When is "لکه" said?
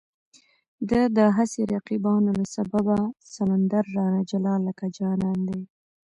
4.67-4.85